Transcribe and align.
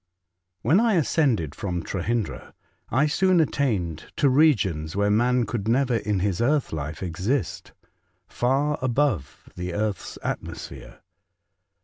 *' 0.33 0.65
TT7HEN 0.65 0.79
I 0.81 0.93
ascended 0.95 1.53
from 1.53 1.83
Trebyndra, 1.83 2.53
I 2.89 3.05
soon 3.05 3.37
VV 3.37 3.43
attained 3.43 4.05
to 4.17 4.29
regions 4.29 4.95
where 4.95 5.11
man 5.11 5.45
could 5.45 5.67
never 5.67 5.97
in 5.97 6.21
his 6.21 6.41
earth 6.41 6.73
life 6.73 7.03
exist— 7.03 7.73
far 8.27 8.79
above 8.81 9.47
the 9.55 9.73
earth's 9.75 10.17
atmosphere. 10.23 11.01